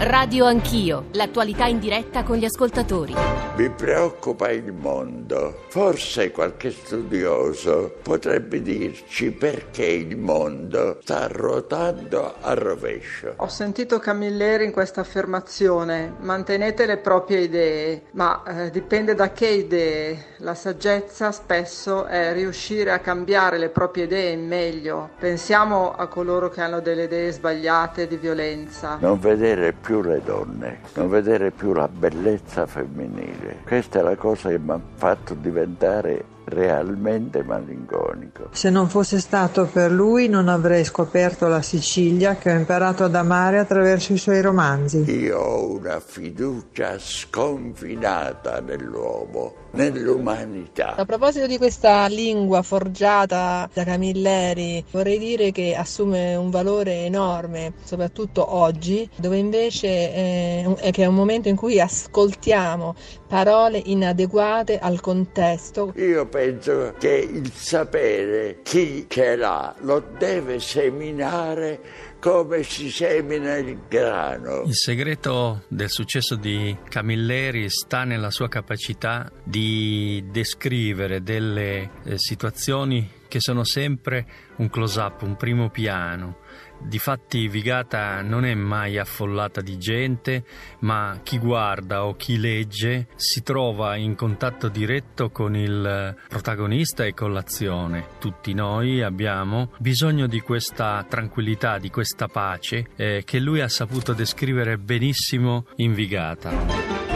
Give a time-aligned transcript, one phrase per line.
[0.00, 3.16] Radio Anch'io, l'attualità in diretta con gli ascoltatori.
[3.56, 5.64] Mi preoccupa il mondo.
[5.70, 13.32] Forse qualche studioso potrebbe dirci perché il mondo sta ruotando a rovescio.
[13.38, 19.48] Ho sentito Camilleri in questa affermazione, mantenete le proprie idee, ma eh, dipende da che
[19.48, 20.26] idee.
[20.38, 25.10] La saggezza spesso è riuscire a cambiare le proprie idee in meglio.
[25.18, 28.98] Pensiamo a coloro che hanno delle idee sbagliate di violenza.
[29.00, 33.62] Non vedere più più le donne, non vedere più la bellezza femminile.
[33.66, 38.48] Questa è la cosa che mi ha fatto diventare realmente malinconico.
[38.52, 43.14] Se non fosse stato per lui non avrei scoperto la Sicilia che ho imparato ad
[43.14, 45.10] amare attraverso i suoi romanzi.
[45.10, 50.94] Io ho una fiducia sconfinata nell'uomo, nell'umanità.
[50.94, 57.74] A proposito di questa lingua forgiata da Camilleri, vorrei dire che assume un valore enorme,
[57.82, 62.94] soprattutto oggi, dove invece è, è che è un momento in cui ascoltiamo
[63.26, 65.92] parole inadeguate al contesto.
[65.96, 71.80] Io penso che il sapere chi ce l'ha lo deve seminare
[72.28, 74.64] come si semina il grano.
[74.64, 83.17] Il segreto del successo di Camilleri sta nella sua capacità di descrivere delle eh, situazioni
[83.28, 84.26] che sono sempre
[84.56, 86.38] un close-up, un primo piano
[86.80, 90.44] Difatti Vigata non è mai affollata di gente,
[90.80, 97.14] ma chi guarda o chi legge si trova in contatto diretto con il protagonista e
[97.14, 98.06] con l'azione.
[98.18, 104.12] Tutti noi abbiamo bisogno di questa tranquillità, di questa pace eh, che lui ha saputo
[104.12, 107.07] descrivere benissimo in Vigata.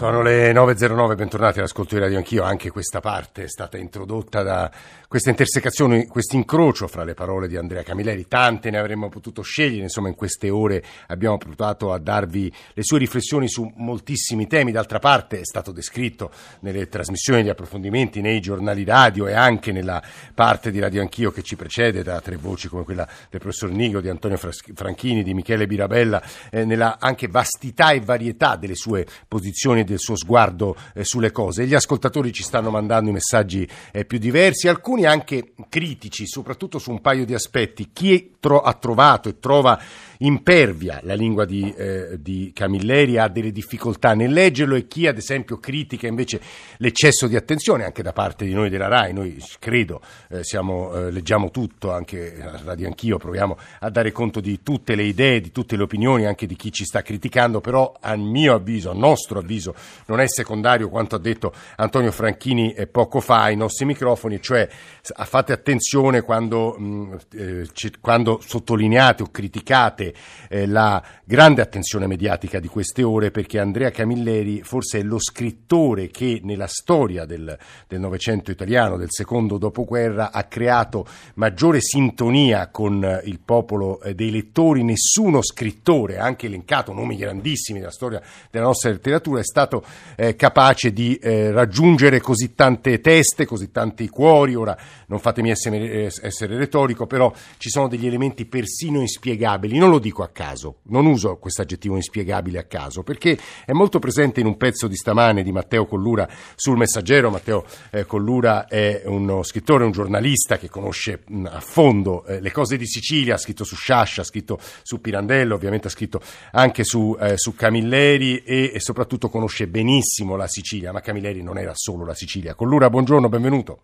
[0.00, 2.42] Sono le 9.09, bentornati all'ascolto di Radio Anch'io.
[2.42, 4.70] Anche questa parte è stata introdotta da
[5.06, 8.26] questa intersecazione, questo incrocio fra le parole di Andrea Camilleri.
[8.26, 12.96] Tante ne avremmo potuto scegliere, insomma in queste ore abbiamo provato a darvi le sue
[12.96, 14.72] riflessioni su moltissimi temi.
[14.72, 16.30] D'altra parte è stato descritto
[16.60, 21.42] nelle trasmissioni, negli approfondimenti, nei giornali radio e anche nella parte di Radio Anch'io che
[21.42, 25.66] ci precede da tre voci come quella del professor Nigo, di Antonio Franchini, di Michele
[25.66, 31.30] Birabella, eh, nella anche vastità e varietà delle sue posizioni del suo sguardo eh, sulle
[31.30, 31.66] cose.
[31.66, 36.90] Gli ascoltatori ci stanno mandando i messaggi eh, più diversi, alcuni anche critici, soprattutto su
[36.90, 37.90] un paio di aspetti.
[37.92, 39.80] Chi tro- ha trovato e trova
[40.22, 45.16] impervia la lingua di, eh, di, Camilleri, ha delle difficoltà nel leggerlo e chi ad
[45.16, 46.40] esempio critica invece
[46.78, 51.10] l'eccesso di attenzione anche da parte di noi della RAI, noi credo eh, siamo, eh,
[51.10, 55.76] leggiamo tutto, anche Radio Anch'io proviamo a dare conto di tutte le idee, di tutte
[55.76, 59.74] le opinioni, anche di chi ci sta criticando, però a mio avviso, a nostro avviso,
[60.06, 64.68] non è secondario quanto ha detto Antonio Franchini poco fa ai nostri microfoni, cioè
[65.02, 67.68] fate attenzione quando, mh, eh,
[68.00, 70.14] quando sottolineate o criticate
[70.48, 76.08] eh, la grande attenzione mediatica di queste ore perché Andrea Camilleri forse è lo scrittore
[76.08, 83.04] che nella storia del, del Novecento italiano, del secondo dopoguerra, ha creato maggiore sintonia con
[83.04, 84.82] eh, il popolo eh, dei lettori.
[84.82, 88.20] Nessuno scrittore, anche elencato nomi grandissimi della storia
[88.50, 89.69] della nostra letteratura, è stato
[90.16, 94.54] eh, capace di eh, raggiungere così tante teste, così tanti cuori.
[94.54, 94.76] Ora
[95.06, 99.78] non fatemi essere, eh, essere retorico, però ci sono degli elementi persino inspiegabili.
[99.78, 103.98] Non lo dico a caso, non uso questo aggettivo inspiegabile a caso, perché è molto
[103.98, 107.30] presente in un pezzo di stamane di Matteo Collura sul Messaggero.
[107.30, 112.50] Matteo eh, Collura è uno scrittore, un giornalista che conosce mh, a fondo eh, le
[112.50, 116.20] cose di Sicilia, ha scritto su Sciascia, ha scritto su Pirandello, ovviamente ha scritto
[116.52, 121.58] anche su, eh, su Camilleri e, e soprattutto conosce benissimo la Sicilia, ma Camilleri non
[121.58, 122.54] era solo la Sicilia.
[122.54, 123.78] Collura, buongiorno, benvenuto.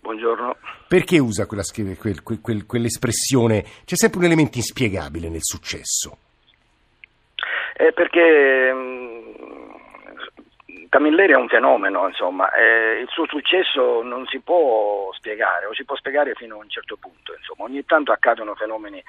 [0.00, 0.56] Buongiorno.
[0.88, 1.62] Perché usa quella,
[1.98, 3.64] quel, quel, quell'espressione?
[3.84, 6.18] C'è sempre un elemento inspiegabile nel successo.
[7.76, 9.16] Eh, perché mm,
[10.88, 15.84] Camilleri è un fenomeno, insomma, eh, il suo successo non si può spiegare o si
[15.84, 17.64] può spiegare fino a un certo punto, insomma.
[17.68, 19.02] ogni tanto accadono fenomeni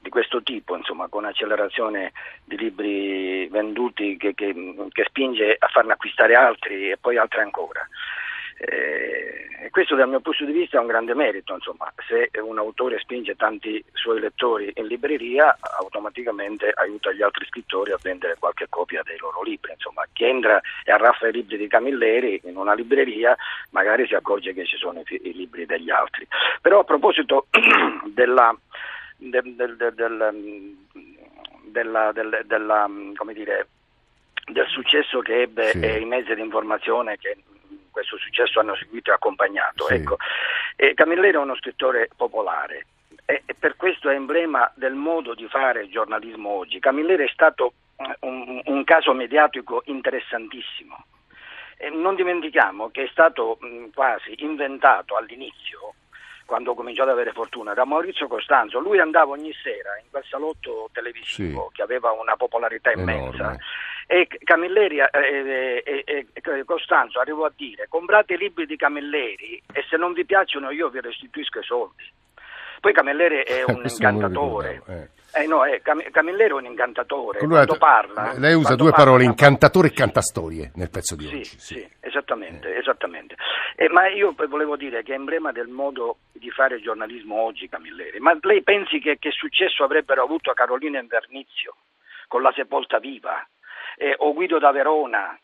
[0.00, 2.12] di questo tipo, insomma, con accelerazione
[2.44, 4.54] di libri venduti che, che,
[4.90, 7.86] che spinge a farne acquistare altri e poi altri ancora.
[8.60, 12.98] Eh, questo dal mio punto di vista è un grande merito, insomma, se un autore
[12.98, 19.02] spinge tanti suoi lettori in libreria automaticamente aiuta gli altri scrittori a vendere qualche copia
[19.04, 23.36] dei loro libri, insomma, chi entra e arraffa i libri di Camilleri in una libreria
[23.70, 26.26] magari si accorge che ci sono i, i libri degli altri.
[26.60, 27.46] Però a proposito
[28.06, 28.56] della,
[29.18, 30.76] del, del, del,
[31.64, 32.90] della, della
[33.32, 33.68] dire,
[34.46, 36.00] del successo che ebbe sì.
[36.00, 37.36] i mezzi di informazione che
[37.90, 39.84] questo successo hanno seguito e accompagnato.
[39.86, 39.94] Sì.
[39.94, 40.16] Ecco.
[40.76, 42.86] E Camilleri è uno scrittore popolare,
[43.24, 46.78] e per questo è emblema del modo di fare giornalismo oggi.
[46.78, 51.04] Camilleri è stato eh, un, un caso mediatico interessantissimo.
[51.76, 55.94] E non dimentichiamo che è stato mh, quasi inventato all'inizio
[56.48, 58.78] quando ho cominciato ad avere fortuna, da Maurizio Costanzo.
[58.78, 61.74] Lui andava ogni sera in quel salotto televisivo sì.
[61.74, 63.58] che aveva una popolarità immensa Enorme.
[64.06, 69.84] e Camilleri e, e, e, Costanzo arrivò a dire comprate i libri di Camilleri e
[69.90, 72.10] se non vi piacciono io vi restituisco i soldi.
[72.80, 74.82] Poi Camilleri è un incantatore.
[74.86, 75.08] Eh.
[75.34, 78.32] Eh no, eh, Cam- Camilleri è un incantatore, quando parla...
[78.38, 81.44] Lei usa due parla, parole, incantatore e cantastorie, nel pezzo di sì, oggi.
[81.44, 82.78] Sì, sì esattamente, eh.
[82.78, 83.36] esattamente.
[83.76, 88.18] Eh, ma io volevo dire che è emblema del modo di fare giornalismo oggi Camilleri.
[88.20, 91.76] Ma lei pensi che, che successo avrebbero avuto Carolina Invernizio
[92.26, 93.46] con la sepolta viva?
[93.98, 95.36] Eh, o Guido da Verona,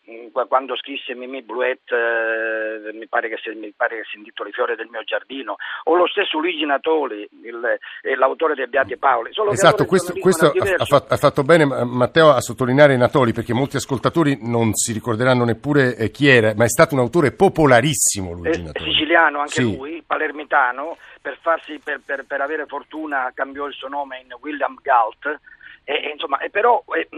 [0.49, 4.87] quando scrisse Mimì Bluet, eh, mi, pare che, mi pare che si intitoli Fiore del
[4.91, 9.33] mio giardino, o lo stesso Luigi Natoli, il, eh, l'autore dei Beati Paoli.
[9.33, 13.77] Solo esatto, questo, questo ha, fatto, ha, fatto bene Matteo a sottolineare Natoli, perché molti
[13.77, 18.63] ascoltatori non si ricorderanno neppure eh, chi era, ma è stato un autore popolarissimo Luigi
[18.63, 18.93] Natoli.
[18.93, 19.77] Siciliano anche sì.
[19.77, 24.79] lui, palermitano, per, farsi, per, per, per avere fortuna cambiò il suo nome in William
[24.81, 25.41] Galt,
[25.85, 27.09] eh, insomma, eh, però eh,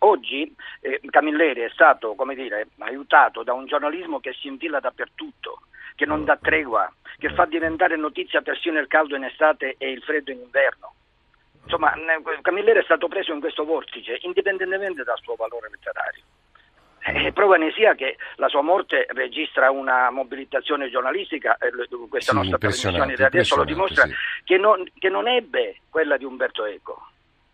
[0.00, 5.62] oggi eh, Camilleri è stato dire, aiutato da un giornalismo che si infila dappertutto,
[5.94, 10.02] che non dà tregua, che fa diventare notizia persino il caldo in estate e il
[10.02, 10.94] freddo in inverno.
[11.62, 11.94] Insomma,
[12.42, 16.22] Camilleri è stato preso in questo vortice, indipendentemente dal suo valore letterario.
[17.02, 21.56] E eh, prova ne sia che la sua morte registra una mobilitazione giornalistica,
[22.08, 24.14] questa sì, nostra trasmissione di adesso lo dimostra, sì.
[24.44, 27.09] che, non, che non ebbe quella di Umberto Eco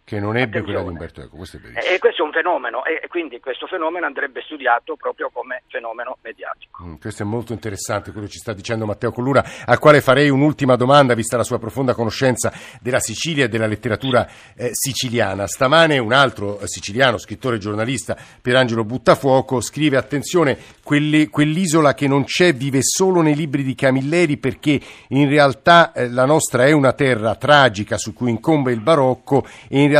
[0.07, 1.93] che non ebbe quella di Umberto Eco, questo è verissimo.
[1.93, 6.85] E questo è un fenomeno e quindi questo fenomeno andrebbe studiato proprio come fenomeno mediatico.
[6.85, 10.29] Mm, questo è molto interessante quello che ci sta dicendo Matteo Collura, al quale farei
[10.29, 15.49] un'ultima domanda vista la sua profonda conoscenza della Sicilia e della letteratura eh, siciliana.
[15.49, 22.07] Stamane un altro eh, siciliano, scrittore e giornalista, Pierangelo Buttafuoco, scrive attenzione, quelli, quell'isola che
[22.07, 26.71] non c'è vive solo nei libri di Camilleri perché in realtà eh, la nostra è
[26.71, 29.95] una terra tragica su cui incombe il barocco e in realtà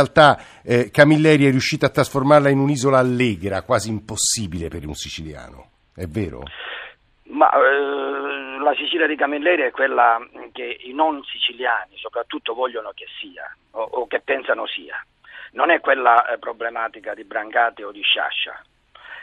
[0.63, 5.69] eh, Camilleri è riuscito a trasformarla in un'isola allegra, quasi impossibile per un siciliano.
[5.95, 6.43] È vero?
[7.23, 10.19] Ma eh, la Sicilia di Camilleri è quella
[10.51, 15.03] che i non siciliani soprattutto vogliono che sia o, o che pensano sia.
[15.51, 18.61] Non è quella eh, problematica di Brancate o di Sciascia.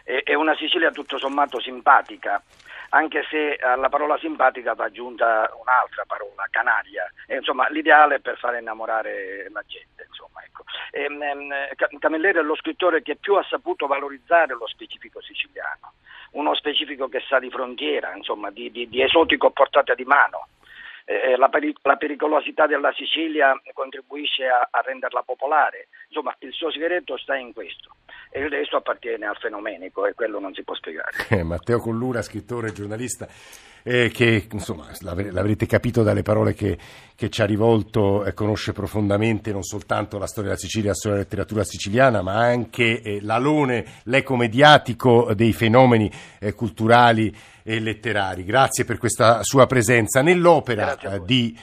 [0.04, 2.42] È, una Sicilia tutto sommato simpatica,
[2.90, 7.10] anche se alla parola simpatica va aggiunta un'altra parola, canaglia.
[7.26, 10.04] E, insomma, l'ideale è per fare innamorare la gente.
[10.06, 10.64] Insomma, ecco.
[10.90, 15.94] e, ehm, Camilleri è lo scrittore che più ha saputo valorizzare lo specifico siciliano,
[16.32, 20.48] uno specifico che sa di frontiera, insomma, di, di, di esotico portata di mano.
[21.06, 25.88] Eh, la, peri- la, pericolosità della Sicilia contribuisce a, a renderla popolare.
[26.08, 27.94] Insomma, il suo segreto sta in questo
[28.36, 31.12] e il resto appartiene al fenomenico e quello non si può spiegare.
[31.28, 33.28] Eh, Matteo Collura, scrittore e giornalista,
[33.84, 36.76] eh, che insomma l'avrete capito dalle parole che,
[37.14, 41.18] che ci ha rivolto, eh, conosce profondamente non soltanto la storia della Sicilia, la storia
[41.18, 46.10] della letteratura siciliana, ma anche eh, l'alone, l'eco mediatico dei fenomeni
[46.40, 47.32] eh, culturali
[47.62, 48.42] e letterari.
[48.42, 50.22] Grazie per questa sua presenza.
[50.22, 51.56] Nell'opera eh, di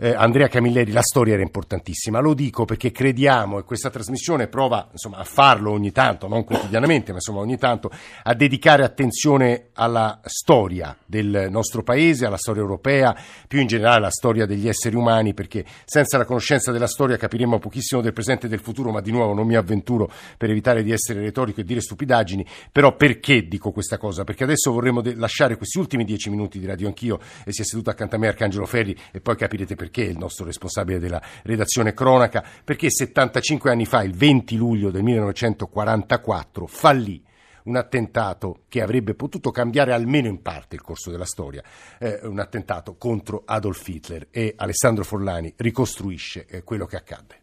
[0.00, 2.20] eh, Andrea Camilleri, la storia era importantissima.
[2.20, 7.10] Lo dico perché crediamo e questa trasmissione prova insomma, a farlo ogni tanto, non quotidianamente,
[7.10, 7.90] ma insomma ogni tanto,
[8.22, 13.16] a dedicare attenzione alla storia del nostro paese, alla storia europea,
[13.48, 17.58] più in generale alla storia degli esseri umani, perché senza la conoscenza della storia capiremo
[17.58, 20.92] pochissimo del presente e del futuro, ma di nuovo non mi avventuro per evitare di
[20.92, 22.46] essere retorico e dire stupidaggini.
[22.70, 24.22] Però perché dico questa cosa?
[24.22, 27.64] Perché adesso vorremmo de- lasciare questi ultimi dieci minuti di Radio Anch'io e si è
[27.64, 31.20] seduto accanto a me Arcangelo Ferri e poi capirete perché perché il nostro responsabile della
[31.42, 37.22] redazione cronaca, perché 75 anni fa, il 20 luglio del 1944, fallì
[37.64, 41.62] un attentato che avrebbe potuto cambiare almeno in parte il corso della storia,
[41.98, 47.40] eh, un attentato contro Adolf Hitler e Alessandro Forlani ricostruisce eh, quello che accadde.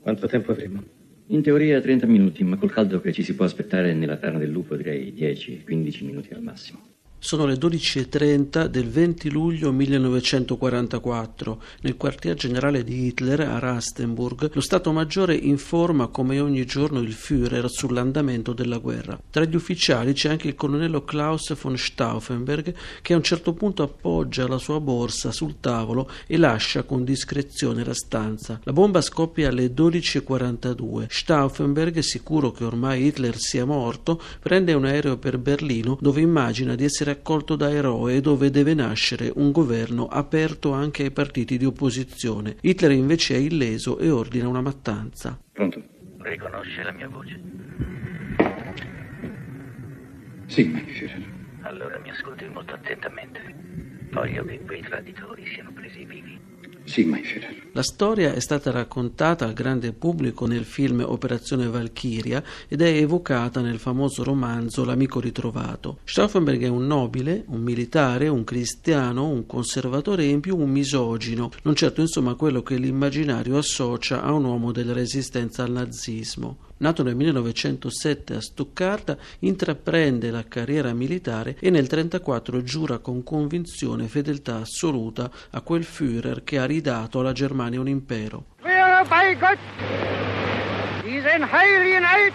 [0.00, 0.82] Quanto tempo avremo?
[1.28, 4.50] In teoria 30 minuti, ma col caldo che ci si può aspettare nella Tana del
[4.50, 6.93] Lupo direi 10-15 minuti al massimo.
[7.24, 11.62] Sono le 12.30 del 20 luglio 1944.
[11.80, 17.14] Nel quartier generale di Hitler a Rastenburg lo Stato Maggiore informa come ogni giorno il
[17.14, 19.18] Führer sull'andamento della guerra.
[19.30, 23.82] Tra gli ufficiali c'è anche il colonnello Klaus von Stauffenberg che a un certo punto
[23.82, 28.60] appoggia la sua borsa sul tavolo e lascia con discrezione la stanza.
[28.64, 31.06] La bomba scoppia alle 12.42.
[31.08, 36.84] Stauffenberg, sicuro che ormai Hitler sia morto, prende un aereo per Berlino dove immagina di
[36.84, 41.64] essere accolto da eroe e dove deve nascere un governo aperto anche ai partiti di
[41.64, 42.56] opposizione.
[42.60, 45.38] Hitler invece è illeso e ordina una mattanza.
[45.52, 45.82] Pronto?
[46.18, 47.40] Riconosce la mia voce?
[50.46, 51.22] Sì, Führer.
[51.62, 53.40] Allora mi ascolti molto attentamente.
[54.10, 56.43] Voglio che quei traditori siano presi vivi.
[56.84, 57.64] Sì, mein Führer.
[57.72, 63.60] La storia è stata raccontata al grande pubblico nel film Operazione Valchiria ed è evocata
[63.60, 65.98] nel famoso romanzo L'amico ritrovato.
[66.04, 71.50] Stauffenberg è un nobile, un militare, un cristiano, un conservatore e in più un misogino,
[71.62, 76.58] non certo insomma quello che l'immaginario associa a un uomo della resistenza al nazismo.
[76.76, 84.08] Nato nel 1907 a Stoccarda, intraprende la carriera militare e nel 1934 giura con convinzione
[84.08, 88.44] fedeltà assoluta a quel Führer che ha ridato alla Germania un impero.
[88.84, 89.58] schwöre bei Gott,
[91.02, 92.32] diesen heiligen Eid,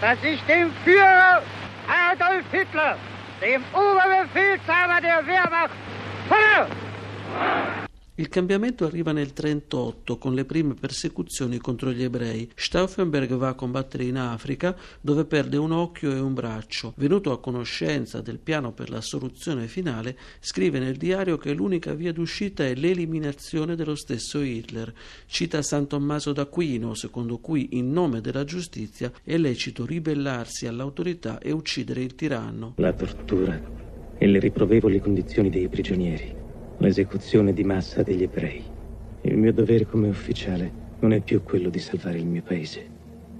[0.00, 1.42] dass ich dem Führer
[1.88, 2.96] Adolf Hitler,
[3.40, 5.74] dem Oberbefehlshaber der Wehrmacht,
[6.28, 6.68] volle
[8.18, 12.50] Il cambiamento arriva nel 1938 con le prime persecuzioni contro gli ebrei.
[12.54, 16.94] Stauffenberg va a combattere in Africa dove perde un occhio e un braccio.
[16.96, 22.10] Venuto a conoscenza del piano per la soluzione finale, scrive nel diario che l'unica via
[22.10, 24.94] d'uscita è l'eliminazione dello stesso Hitler.
[25.26, 31.52] Cita San Tommaso d'Aquino, secondo cui in nome della giustizia è lecito ribellarsi all'autorità e
[31.52, 32.72] uccidere il tiranno.
[32.76, 33.60] La tortura
[34.16, 36.45] e le riprovevoli condizioni dei prigionieri.
[36.86, 38.64] L'esecuzione di massa degli ebrei.
[39.22, 42.95] Il mio dovere come ufficiale non è più quello di salvare il mio paese,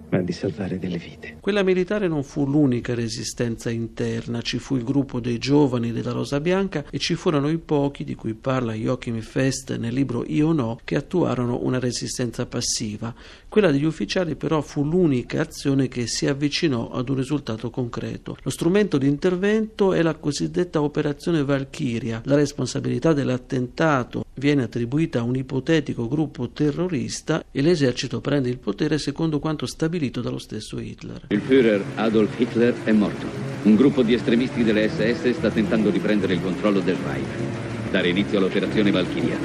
[0.08, 1.38] ma di salvare delle vite.
[1.40, 6.40] Quella militare non fu l'unica resistenza interna, ci fu il gruppo dei giovani della Rosa
[6.40, 10.78] Bianca e ci furono i pochi di cui parla Joachim Fest nel libro Io no,
[10.84, 13.14] che attuarono una resistenza passiva.
[13.48, 18.36] Quella degli ufficiali però fu l'unica azione che si avvicinò ad un risultato concreto.
[18.42, 22.22] Lo strumento di intervento è la cosiddetta operazione Valchiria.
[22.24, 28.98] La responsabilità dell'attentato viene attribuita a un ipotetico gruppo terrorista e l'esercito prende il potere
[28.98, 31.22] secondo quanto stabilito dallo stesso Hitler.
[31.28, 33.26] Il Führer Adolf Hitler è morto.
[33.62, 37.90] Un gruppo di estremisti delle SS sta tentando di prendere il controllo del Reich.
[37.90, 39.38] Dare inizio all'operazione Valchiria.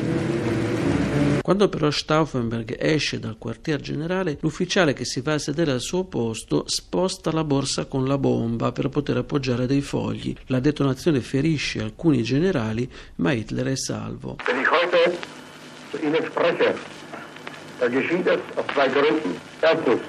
[1.41, 6.03] Quando però Stauffenberg esce dal quartier generale, l'ufficiale che si va a sedere al suo
[6.03, 10.35] posto sposta la borsa con la bomba per poter appoggiare dei fogli.
[10.47, 14.37] La detonazione ferisce alcuni generali, ma Hitler è salvo.
[17.89, 18.27] Geschieht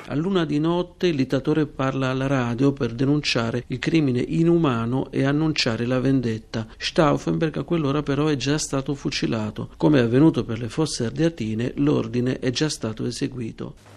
[0.07, 5.25] A luna di notte il dittatore parla alla radio per denunciare il crimine inumano e
[5.25, 6.67] annunciare la vendetta.
[6.79, 9.69] Stauffenberg a quell'ora però è già stato fucilato.
[9.77, 13.92] Come è avvenuto per le fosse ardeatine, l'ordine è già stato eseguito.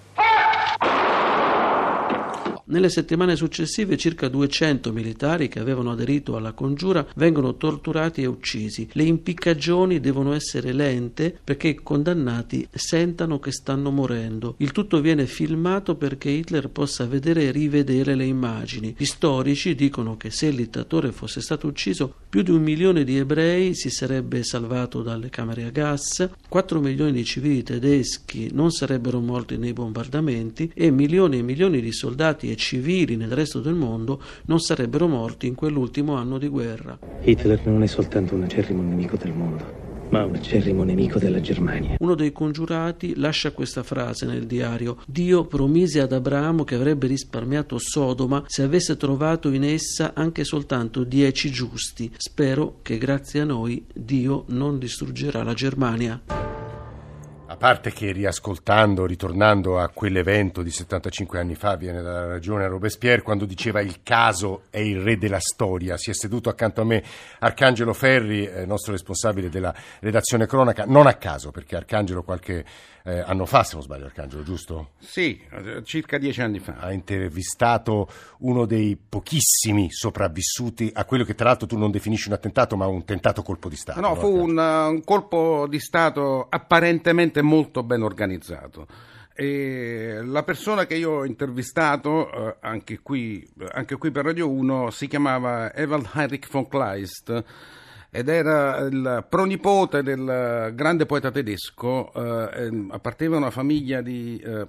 [2.67, 8.89] Nelle settimane successive circa 200 militari che avevano aderito alla congiura vengono torturati e uccisi.
[8.93, 14.55] Le impiccagioni devono essere lente perché i condannati sentano che stanno morendo.
[14.57, 18.95] Il tutto viene filmato perché Hitler possa vedere e rivedere le immagini.
[18.97, 23.17] Gli storici dicono che se il dittatore fosse stato ucciso, più di un milione di
[23.17, 29.19] ebrei si sarebbe salvato dalle camere a gas, 4 milioni di civili tedeschi non sarebbero
[29.19, 34.21] morti nei bombardamenti e milioni e milioni di soldati e civili nel resto del mondo
[34.45, 36.97] non sarebbero morti in quell'ultimo anno di guerra.
[37.21, 39.63] Hitler non è soltanto un acerrimo nemico del mondo,
[40.09, 41.95] ma un acerrimo nemico della Germania.
[41.99, 47.77] Uno dei congiurati lascia questa frase nel diario: Dio promise ad Abramo che avrebbe risparmiato
[47.77, 52.11] Sodoma se avesse trovato in essa anche soltanto dieci giusti.
[52.17, 56.54] Spero che grazie a noi Dio non distruggerà la Germania.
[57.55, 62.67] A parte che riascoltando, ritornando a quell'evento di 75 anni fa, viene dalla ragione a
[62.67, 65.95] Robespierre quando diceva il caso è il re della storia.
[65.95, 67.01] Si è seduto accanto a me
[67.39, 72.65] Arcangelo Ferri, eh, nostro responsabile della redazione cronaca, non a caso, perché Arcangelo qualche
[73.07, 74.89] eh, anno fa, se non sbaglio Arcangelo, giusto?
[74.97, 76.77] Sì, eh, circa dieci anni fa.
[76.79, 78.09] Ha intervistato
[78.39, 82.87] uno dei pochissimi sopravvissuti a quello che tra l'altro tu non definisci un attentato, ma
[82.87, 84.01] un tentato colpo di Stato.
[84.01, 88.87] No, no, fu un, uh, un colpo di Stato apparentemente molto ben organizzato.
[89.37, 94.91] E la persona che io ho intervistato, eh, anche, qui, anche qui per Radio 1,
[94.91, 97.43] si chiamava Ewald Heinrich von Kleist
[98.09, 104.65] ed era il pronipote del grande poeta tedesco, eh, apparteneva a una famiglia di eh,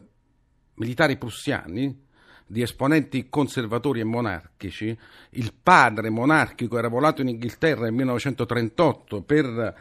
[0.74, 2.04] militari prussiani,
[2.44, 4.98] di esponenti conservatori e monarchici.
[5.30, 9.74] Il padre monarchico era volato in Inghilterra nel 1938 per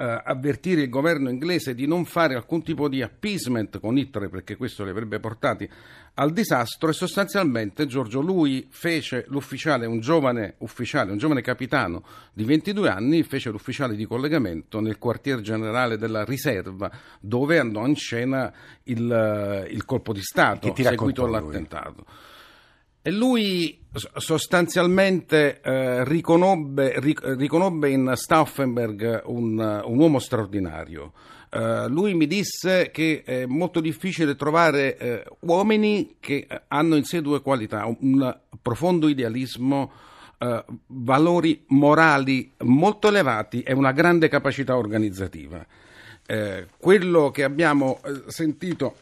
[0.00, 4.56] eh, avvertire il governo inglese di non fare alcun tipo di appeasement con Hitler perché
[4.56, 5.68] questo li avrebbe portati
[6.14, 12.02] al disastro e sostanzialmente Giorgio lui fece l'ufficiale, un giovane ufficiale, un giovane capitano
[12.32, 16.90] di 22 anni, fece l'ufficiale di collegamento nel quartier generale della riserva
[17.20, 18.50] dove andò in scena
[18.84, 22.06] il, il colpo di Stato seguito all'attentato.
[23.02, 23.78] E lui
[24.16, 31.12] sostanzialmente eh, riconobbe, riconobbe, in Stauffenberg un, un uomo straordinario.
[31.50, 37.20] Uh, lui mi disse che è molto difficile trovare uh, uomini che hanno in sé
[37.22, 39.90] due qualità, un profondo idealismo,
[40.38, 45.66] uh, valori morali molto elevati e una grande capacità organizzativa.
[46.78, 48.94] quello che abbiamo sentito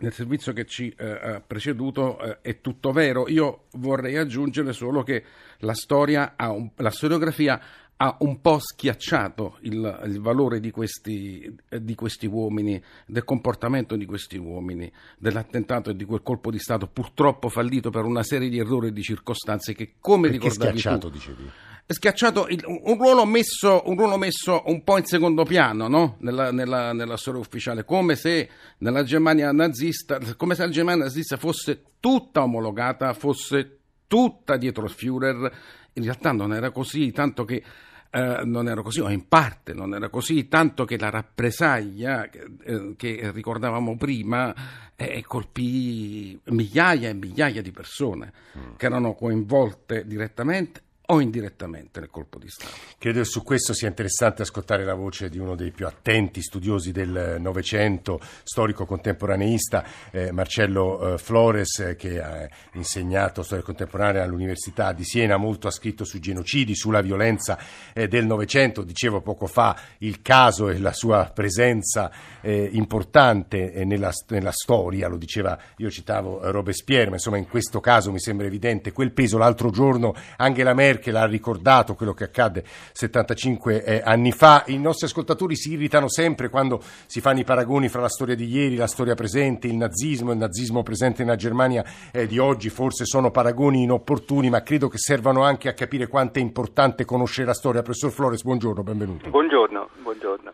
[0.00, 3.28] nel servizio che ci eh, ha preceduto eh, è tutto vero.
[3.28, 5.24] Io vorrei aggiungere solo che
[5.58, 7.60] la storia ha un, la storiografia
[8.00, 14.06] ha un po' schiacciato il, il valore di questi, di questi, uomini, del comportamento di
[14.06, 18.58] questi uomini, dell'attentato e di quel colpo di Stato purtroppo fallito per una serie di
[18.58, 21.50] errori e di circostanze che, come Perché ricordavi schiacciato, tu, dicevi?
[21.94, 26.16] Schiacciato il, un, ruolo messo, un, ruolo messo, un po' in secondo piano no?
[26.20, 31.38] nella, nella, nella, storia ufficiale, come se nella Germania nazista, come se la Germania nazista
[31.38, 35.52] fosse tutta omologata, fosse tutta dietro il Führer.
[35.94, 37.62] In realtà non era così, tanto che
[38.10, 42.94] eh, non era così, o in parte non era così, tanto che la rappresaglia eh,
[42.96, 44.54] che ricordavamo prima
[44.94, 48.76] eh, colpì migliaia e migliaia di persone mm.
[48.76, 52.72] che erano coinvolte direttamente o indirettamente nel colpo di Stato.
[52.98, 56.92] Credo che su questo sia interessante ascoltare la voce di uno dei più attenti studiosi
[56.92, 64.92] del Novecento, storico contemporaneista, eh, Marcello eh, Flores, eh, che ha insegnato storia contemporanea all'Università
[64.92, 67.58] di Siena, molto ha scritto sui genocidi, sulla violenza
[67.94, 68.82] eh, del Novecento.
[68.82, 72.10] Dicevo poco fa il caso e la sua presenza
[72.42, 78.12] eh, importante nella, nella, storia, lo diceva, io citavo Robespierre, ma insomma in questo caso
[78.12, 79.38] mi sembra evidente quel peso.
[79.38, 84.64] L'altro giorno Angela Merkel Merkel ha ricordato quello che accadde 75 eh, anni fa.
[84.66, 88.46] I nostri ascoltatori si irritano sempre quando si fanno i paragoni fra la storia di
[88.46, 92.68] ieri, la storia presente, il nazismo, il nazismo presente nella Germania eh, di oggi.
[92.68, 97.46] Forse sono paragoni inopportuni, ma credo che servano anche a capire quanto è importante conoscere
[97.46, 97.82] la storia.
[97.82, 99.30] Professor Flores, buongiorno, benvenuto.
[99.30, 100.52] Buongiorno, buongiorno.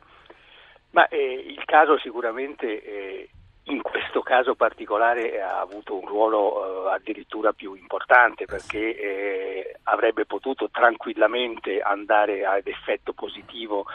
[0.90, 3.28] Ma eh, il caso sicuramente eh,
[3.64, 10.26] in questo caso particolare ha avuto un ruolo eh, addirittura più importante perché eh, avrebbe
[10.26, 13.86] potuto tranquillamente andare ad effetto positivo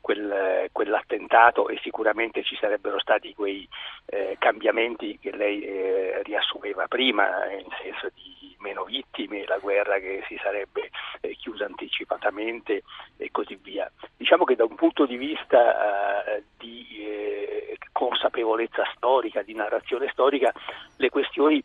[0.00, 3.68] quel, quell'attentato e sicuramente ci sarebbero stati quei
[4.06, 10.22] eh, cambiamenti che lei eh, riassumeva prima, nel senso di meno vittime, la guerra che
[10.26, 12.82] si sarebbe eh, chiusa anticipatamente
[13.16, 13.90] e così via.
[14.16, 20.52] Diciamo che da un punto di vista eh, di eh, consapevolezza storica, di narrazione storica,
[20.96, 21.62] le questioni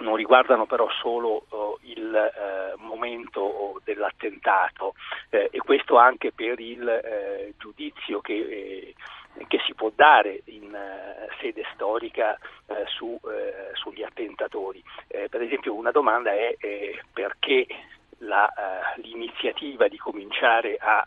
[0.00, 2.30] non riguardano però solo uh, il
[2.76, 4.94] momento dell'attentato
[5.30, 10.76] eh, e questo anche per il eh, giudizio che, eh, che, si può dare in
[11.40, 12.38] sede storica
[12.86, 13.18] su,
[13.74, 14.82] sugli attentatori.
[15.06, 16.56] per esempio una domanda è
[17.12, 17.66] perché
[18.18, 18.52] la,
[18.96, 21.04] l'iniziativa di cominciare a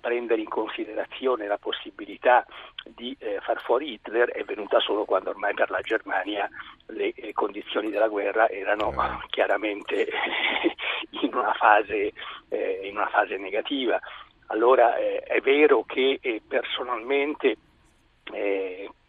[0.00, 2.44] prendere in considerazione la possibilità
[2.84, 6.48] di eh, far fuori Hitler è venuta solo quando ormai per la Germania
[6.86, 9.26] le eh, condizioni della guerra erano eh.
[9.28, 10.08] chiaramente
[11.22, 12.12] in una, fase,
[12.48, 14.00] eh, in, una fase, negativa.
[14.46, 17.56] Allora eh, è vero che eh, personalmente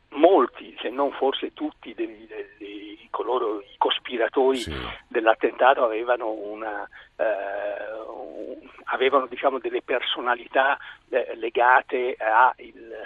[0.10, 4.74] molti, se non forse tutti, dei, dei, coloro, i cospiratori sì.
[5.08, 6.88] dell'attentato avevano una,
[8.92, 10.78] avevano diciamo, delle personalità
[11.10, 12.56] eh, legate al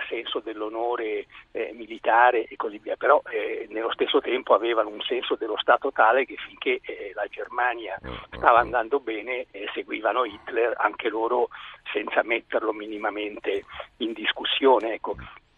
[0.08, 5.36] senso dell'onore eh, militare e così via, però eh, nello stesso tempo avevano un senso
[5.36, 8.66] dello Stato tale che finché eh, la Germania mm, mm, stava mm.
[8.66, 11.50] andando bene eh, seguivano Hitler anche loro
[11.92, 13.64] senza metterlo minimamente
[13.98, 14.94] in discussione.
[14.94, 15.16] Ecco.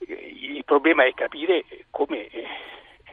[0.07, 2.47] Il problema è capire come eh,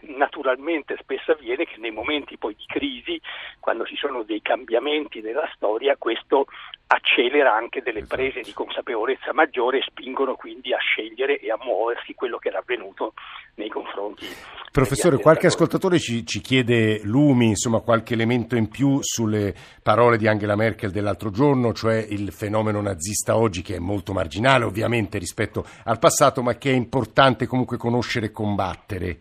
[0.02, 3.20] naturalmente spesso avviene che nei momenti poi di crisi,
[3.60, 6.46] quando ci sono dei cambiamenti nella storia, questo
[6.86, 8.16] accelera anche delle esatto.
[8.16, 12.58] prese di consapevolezza maggiore e spingono quindi a scegliere e a muoversi quello che era
[12.58, 13.14] avvenuto
[13.54, 14.26] nei confronti.
[14.70, 20.26] Professore, qualche ascoltatore ci, ci, chiede lumi, insomma qualche elemento in più sulle parole di
[20.26, 25.64] Angela Merkel dell'altro giorno, cioè il fenomeno nazista oggi che è molto marginale ovviamente rispetto
[25.84, 29.20] al passato, ma che è importante comunque conoscere e combattere.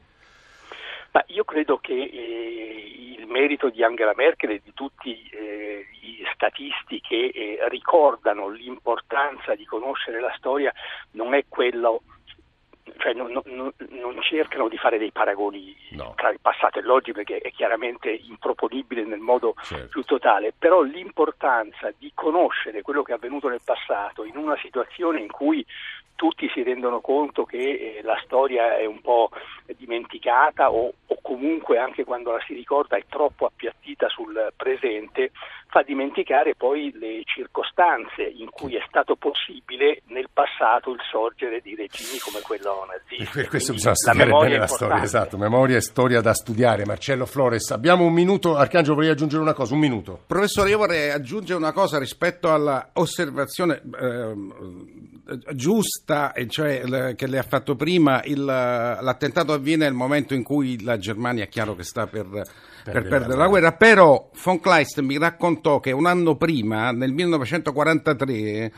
[1.11, 6.23] Ma io credo che eh, il merito di Angela Merkel e di tutti eh, gli
[6.33, 10.73] statisti che eh, ricordano l'importanza di conoscere la storia
[11.11, 12.01] non è quello
[12.97, 16.13] cioè non, non, non, cercano di fare dei paragoni no.
[16.15, 19.87] tra il passato e l'oggi perché è chiaramente improponibile nel modo certo.
[19.87, 25.19] più totale, però l'importanza di conoscere quello che è avvenuto nel passato in una situazione
[25.19, 25.65] in cui
[26.21, 27.57] tutti si rendono conto che
[27.97, 29.31] eh, la storia è un po'
[29.75, 35.31] dimenticata o, o, comunque anche quando la si ricorda è troppo appiattita sul presente,
[35.65, 41.73] fa dimenticare poi le circostanze in cui è stato possibile nel passato il sorgere di
[41.73, 43.31] regimi come quello nazista.
[43.33, 46.85] Per questo Quindi bisogna studiare bene la storia, esatto, memoria e storia da studiare.
[46.85, 50.21] Marcello Flores, abbiamo un minuto, Arcangelo vorrei aggiungere una cosa, un minuto.
[50.27, 54.33] Professore, io vorrei aggiungere una cosa rispetto all'osservazione eh,
[55.53, 60.97] giusta, cioè che le ha fatto prima, il, l'attentato avviene nel momento in cui la
[60.97, 62.43] Germania è chiaro che sta per, per
[62.83, 68.71] perdere, perdere la guerra, però von Kleist mi raccontò che un anno prima, nel 1943,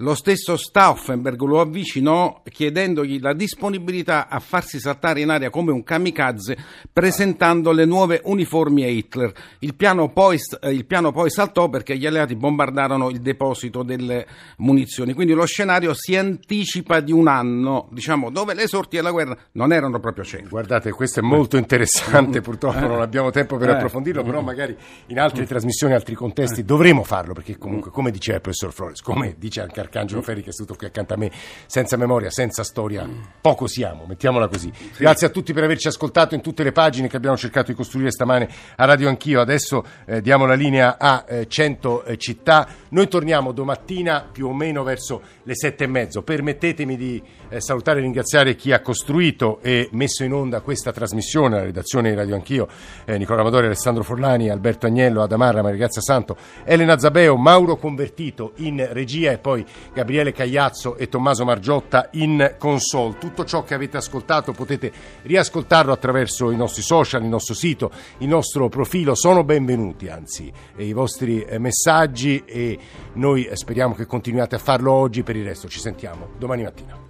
[0.00, 5.82] lo stesso Stauffenberg lo avvicinò chiedendogli la disponibilità a farsi saltare in aria come un
[5.82, 6.56] kamikaze
[6.92, 9.32] presentando le nuove uniformi a Hitler.
[9.60, 14.26] Il piano poi, eh, il piano poi saltò perché gli alleati bombardarono il deposito delle
[14.58, 15.14] munizioni.
[15.14, 19.72] Quindi lo scenario si anticipa di un anno, diciamo, dove le sorti della guerra non
[19.72, 20.48] erano proprio certe.
[20.48, 23.72] Guardate, questo è molto interessante, purtroppo non abbiamo tempo per eh.
[23.72, 28.42] approfondirlo, però magari in altre trasmissioni, altri contesti dovremo farlo, perché comunque, come diceva il
[28.42, 31.30] professor Flores, come dice anche Arcangelo Ferri che è seduto qui accanto a me,
[31.66, 33.08] senza memoria, senza storia,
[33.40, 34.70] poco siamo, mettiamola così.
[34.98, 38.10] Grazie a tutti per averci ascoltato in tutte le pagine che abbiamo cercato di costruire
[38.10, 39.40] stamane a Radio Anch'io.
[39.40, 42.68] Adesso eh, diamo la linea a eh, 100 eh, città.
[42.90, 46.22] Noi torniamo domattina più o meno verso le sette e mezzo.
[46.22, 51.56] Permettetemi di eh, salutare e ringraziare chi ha costruito e messo in onda questa trasmissione,
[51.56, 52.68] la redazione di Radio Anch'io,
[53.04, 58.52] eh, Nicola Amadori, Alessandro Forlani, Alberto Agnello, Adamarra, Maria Grazia Santo, Elena Zabeo, Mauro Convertito
[58.56, 63.16] in regia e poi Gabriele Cagliazzo e Tommaso Margiotta in console.
[63.18, 68.28] Tutto ciò che avete ascoltato potete riascoltarlo attraverso i nostri social, il nostro sito, il
[68.28, 69.14] nostro profilo.
[69.14, 72.78] Sono benvenuti, anzi, i vostri eh, messaggi e
[73.14, 75.22] noi speriamo che continuiate a farlo oggi.
[75.22, 77.05] Per il resto ci sentiamo domani mattina.